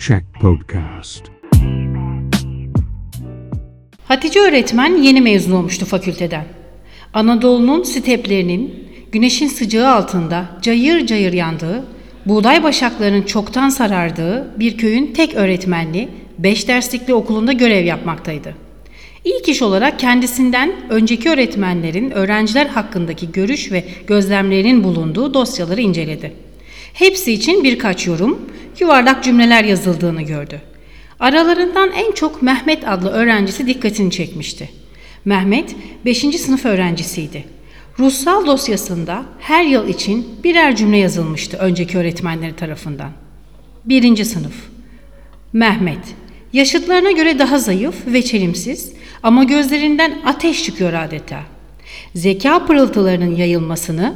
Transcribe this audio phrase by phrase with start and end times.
[0.00, 1.22] Check Podcast.
[4.04, 6.44] Hatice öğretmen yeni mezun olmuştu fakülteden.
[7.14, 11.84] Anadolu'nun steplerinin güneşin sıcağı altında cayır cayır yandığı,
[12.26, 16.08] buğday başaklarının çoktan sarardığı bir köyün tek öğretmenli,
[16.38, 18.54] beş derslikli okulunda görev yapmaktaydı.
[19.24, 26.49] İlk iş olarak kendisinden önceki öğretmenlerin öğrenciler hakkındaki görüş ve gözlemlerinin bulunduğu dosyaları inceledi.
[26.92, 30.60] Hepsi için birkaç yorum, yuvarlak cümleler yazıldığını gördü.
[31.20, 34.68] Aralarından en çok Mehmet adlı öğrencisi dikkatini çekmişti.
[35.24, 36.18] Mehmet 5.
[36.18, 37.44] sınıf öğrencisiydi.
[37.98, 43.10] Ruhsal dosyasında her yıl için birer cümle yazılmıştı önceki öğretmenleri tarafından.
[43.84, 44.24] 1.
[44.24, 44.54] sınıf
[45.52, 46.04] Mehmet
[46.52, 51.40] Yaşıtlarına göre daha zayıf ve çelimsiz ama gözlerinden ateş çıkıyor adeta.
[52.14, 54.14] Zeka pırıltılarının yayılmasını,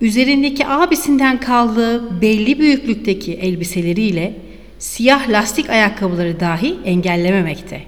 [0.00, 4.36] üzerindeki abisinden kaldığı belli büyüklükteki elbiseleriyle
[4.78, 7.82] siyah lastik ayakkabıları dahi engellememekte.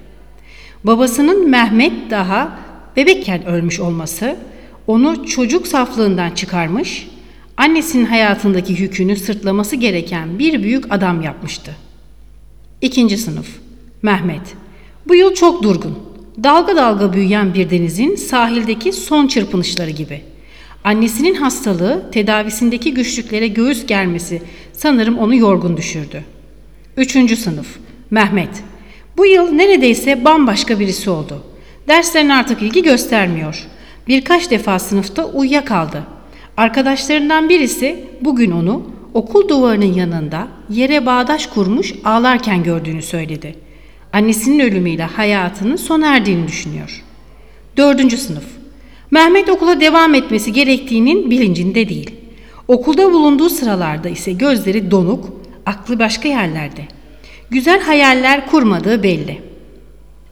[0.84, 2.58] Babasının Mehmet daha
[2.96, 4.36] bebekken ölmüş olması
[4.86, 7.08] onu çocuk saflığından çıkarmış,
[7.56, 11.76] annesinin hayatındaki yükünü sırtlaması gereken bir büyük adam yapmıştı.
[12.80, 13.46] İkinci sınıf
[14.02, 14.54] Mehmet
[15.08, 15.98] Bu yıl çok durgun.
[16.42, 20.31] Dalga dalga büyüyen bir denizin sahildeki son çırpınışları gibi.
[20.84, 26.24] Annesinin hastalığı, tedavisindeki güçlüklere göğüs germesi sanırım onu yorgun düşürdü.
[26.96, 27.66] Üçüncü sınıf
[28.10, 28.64] Mehmet
[29.16, 31.42] Bu yıl neredeyse bambaşka birisi oldu.
[31.88, 33.66] Derslerine artık ilgi göstermiyor.
[34.08, 36.02] Birkaç defa sınıfta uyuyakaldı.
[36.56, 43.54] Arkadaşlarından birisi bugün onu okul duvarının yanında yere bağdaş kurmuş ağlarken gördüğünü söyledi.
[44.12, 47.02] Annesinin ölümüyle hayatının sona erdiğini düşünüyor.
[47.76, 48.44] Dördüncü sınıf
[49.12, 52.10] Mehmet okula devam etmesi gerektiğinin bilincinde değil.
[52.68, 55.30] Okulda bulunduğu sıralarda ise gözleri donuk,
[55.66, 56.82] aklı başka yerlerde.
[57.50, 59.40] Güzel hayaller kurmadığı belli.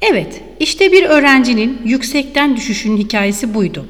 [0.03, 3.87] Evet, işte bir öğrencinin yüksekten düşüşünün hikayesi buydu.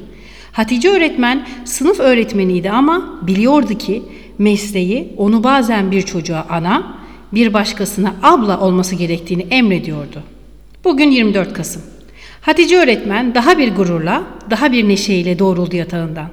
[0.51, 4.03] Hatice öğretmen sınıf öğretmeniydi ama biliyordu ki
[4.37, 6.97] mesleği onu bazen bir çocuğa ana,
[7.33, 10.23] bir başkasına abla olması gerektiğini emrediyordu.
[10.83, 11.81] Bugün 24 Kasım.
[12.41, 16.29] Hatice öğretmen daha bir gururla, daha bir neşeyle doğruldu yatağından.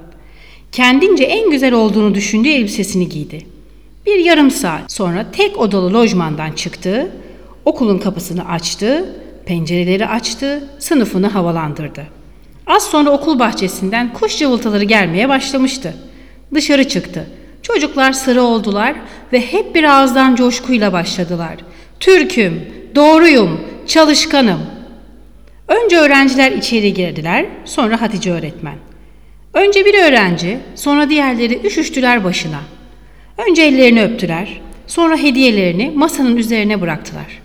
[0.71, 3.45] Kendince en güzel olduğunu düşündüğü elbisesini giydi.
[4.05, 7.11] Bir yarım saat sonra tek odalı lojmandan çıktı,
[7.65, 9.15] okulun kapısını açtı,
[9.45, 12.03] pencereleri açtı, sınıfını havalandırdı.
[12.67, 15.93] Az sonra okul bahçesinden kuş cıvıltıları gelmeye başlamıştı.
[16.53, 17.27] Dışarı çıktı.
[17.61, 18.95] Çocuklar sıra oldular
[19.33, 21.55] ve hep bir ağızdan coşkuyla başladılar.
[21.99, 22.61] Türk'üm,
[22.95, 24.59] doğruyum, çalışkanım.
[25.69, 28.75] Önce öğrenciler içeri girdiler, sonra Hatice öğretmen.
[29.53, 32.59] Önce bir öğrenci, sonra diğerleri üşüştüler başına.
[33.47, 37.41] Önce ellerini öptüler, sonra hediyelerini masanın üzerine bıraktılar.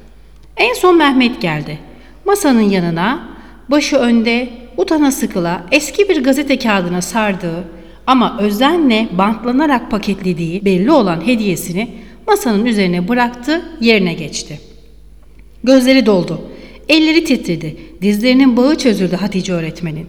[0.57, 1.79] En son Mehmet geldi.
[2.25, 3.29] Masanın yanına,
[3.69, 7.65] başı önde, utana sıkıla eski bir gazete kağıdına sardığı
[8.06, 11.89] ama özenle bantlanarak paketlediği belli olan hediyesini
[12.27, 14.61] masanın üzerine bıraktı, yerine geçti.
[15.65, 16.41] Gözleri doldu.
[16.89, 17.77] Elleri titredi.
[18.03, 20.06] Dizlerinin bağı çözüldü Hatice öğretmenin.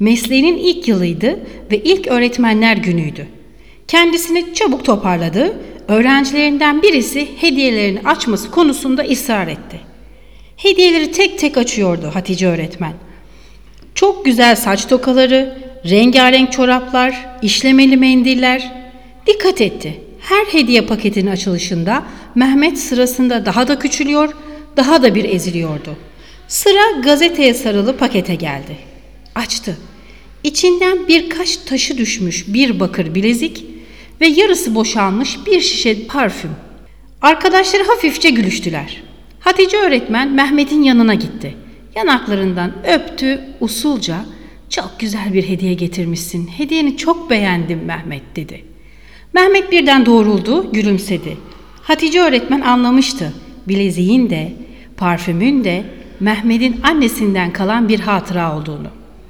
[0.00, 1.40] Mesleğinin ilk yılıydı
[1.72, 3.26] ve ilk öğretmenler günüydü.
[3.88, 5.56] Kendisini çabuk toparladı.
[5.88, 9.80] Öğrencilerinden birisi hediyelerini açması konusunda ısrar etti.
[10.56, 12.92] Hediyeleri tek tek açıyordu Hatice öğretmen.
[13.94, 15.58] Çok güzel saç tokaları,
[15.90, 18.72] rengarenk çoraplar, işlemeli mendiller.
[19.26, 20.00] Dikkat etti.
[20.20, 24.32] Her hediye paketinin açılışında Mehmet sırasında daha da küçülüyor,
[24.76, 25.96] daha da bir eziliyordu.
[26.48, 28.76] Sıra gazeteye sarılı pakete geldi.
[29.34, 29.78] Açtı.
[30.44, 33.64] İçinden birkaç taşı düşmüş bir bakır bilezik
[34.20, 36.50] ve yarısı boşalmış bir şişe parfüm.
[37.22, 39.02] Arkadaşları hafifçe gülüştüler.
[39.40, 41.54] Hatice öğretmen Mehmet'in yanına gitti.
[41.96, 44.16] Yanaklarından öptü usulca
[44.70, 46.46] çok güzel bir hediye getirmişsin.
[46.46, 48.64] Hediyeni çok beğendim Mehmet dedi.
[49.32, 51.36] Mehmet birden doğruldu, gülümsedi.
[51.82, 53.32] Hatice öğretmen anlamıştı.
[53.68, 54.52] Bileziğin de,
[54.96, 55.84] parfümün de
[56.20, 58.88] Mehmet'in annesinden kalan bir hatıra olduğunu.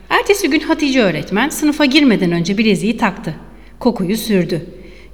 [0.09, 3.35] Ertesi gün Hatice öğretmen sınıfa girmeden önce bileziği taktı.
[3.79, 4.67] Kokuyu sürdü.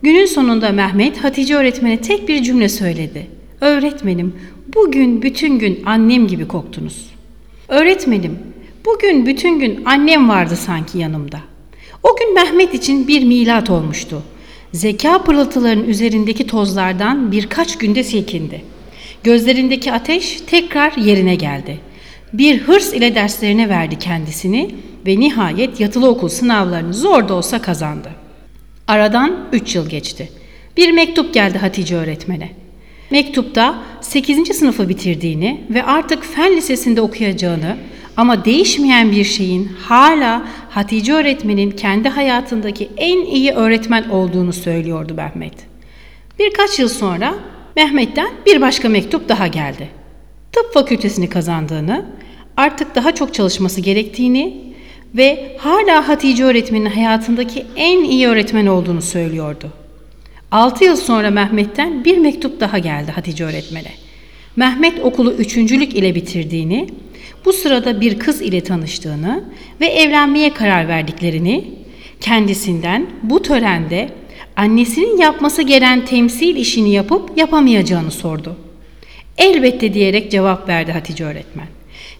[0.03, 3.26] Günün sonunda Mehmet Hatice öğretmene tek bir cümle söyledi.
[3.61, 4.35] Öğretmenim,
[4.75, 7.11] bugün bütün gün annem gibi koktunuz.
[7.69, 8.38] Öğretmenim,
[8.85, 11.41] bugün bütün gün annem vardı sanki yanımda.
[12.03, 14.23] O gün Mehmet için bir milat olmuştu.
[14.73, 18.74] Zeka pırıltılarının üzerindeki tozlardan birkaç günde silkindi.
[19.25, 21.81] Gözlerindeki ateş tekrar yerine geldi.
[22.32, 24.75] Bir hırs ile derslerine verdi kendisini
[25.06, 28.11] ve nihayet yatılı okul sınavlarını zor da olsa kazandı.
[28.88, 30.29] Aradan üç yıl geçti.
[30.76, 32.50] Bir mektup geldi Hatice öğretmene.
[33.11, 34.56] Mektupta 8.
[34.56, 37.76] sınıfı bitirdiğini ve artık fen lisesinde okuyacağını
[38.17, 45.55] ama değişmeyen bir şeyin hala Hatice öğretmenin kendi hayatındaki en iyi öğretmen olduğunu söylüyordu Mehmet.
[46.38, 47.35] Birkaç yıl sonra
[47.76, 49.88] Mehmet'ten bir başka mektup daha geldi.
[50.53, 52.05] Tıp fakültesini kazandığını,
[52.56, 54.56] artık daha çok çalışması gerektiğini
[55.15, 59.71] ve hala Hatice öğretmenin hayatındaki en iyi öğretmen olduğunu söylüyordu.
[60.50, 63.93] 6 yıl sonra Mehmet'ten bir mektup daha geldi Hatice öğretmene.
[64.56, 66.88] Mehmet okulu üçüncülük ile bitirdiğini,
[67.44, 69.44] bu sırada bir kız ile tanıştığını
[69.81, 71.65] ve evlenmeye karar verdiklerini,
[72.21, 74.09] kendisinden bu törende
[74.56, 78.56] annesinin yapması gereken temsil işini yapıp yapamayacağını sordu.
[79.39, 81.67] Elbette diyerek cevap verdi Hatice öğretmen.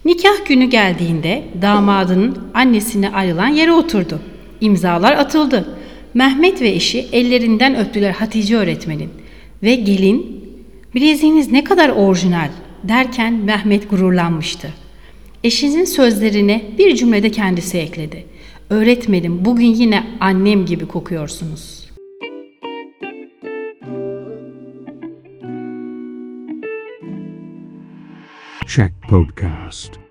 [0.05, 4.21] Nikah günü geldiğinde damadının annesine ayrılan yere oturdu.
[4.61, 5.79] İmzalar atıldı.
[6.15, 9.11] Mehmet ve eşi ellerinden öptüler Hatice öğretmenin.
[9.63, 10.45] Ve gelin,
[10.95, 12.49] bileziğiniz ne kadar orijinal
[12.83, 14.69] derken Mehmet gururlanmıştı.
[15.45, 18.27] Eşinin sözlerine bir cümlede kendisi ekledi.
[18.71, 21.85] Öğretmenim bugün yine annem gibi kokuyorsunuz.
[28.75, 30.04] Check Podcast.